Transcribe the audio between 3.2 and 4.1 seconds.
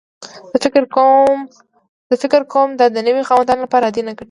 خاوندانو لپاره عادي